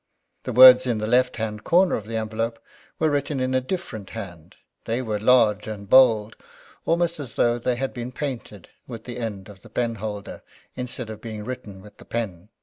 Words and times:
The 0.45 0.51
words 0.51 0.87
in 0.87 0.97
the 0.97 1.05
left 1.05 1.35
hand 1.37 1.63
corner 1.63 1.93
of 1.93 2.07
the 2.07 2.15
envelope 2.17 2.57
were 2.97 3.11
written 3.11 3.39
in 3.39 3.53
a 3.53 3.61
different 3.61 4.09
hand. 4.17 4.55
They 4.85 4.99
were 5.03 5.19
large 5.19 5.67
and 5.67 5.87
bold; 5.87 6.35
almost 6.87 7.19
as 7.19 7.35
though 7.35 7.59
they 7.59 7.75
had 7.75 7.93
been 7.93 8.11
painted 8.11 8.69
with 8.87 9.03
the 9.03 9.17
end 9.19 9.47
of 9.47 9.61
the 9.61 9.69
penholder 9.69 10.41
instead 10.75 11.11
of 11.11 11.21
being 11.21 11.45
written 11.45 11.83
with 11.83 11.97
the 11.97 12.05
pen. 12.05 12.49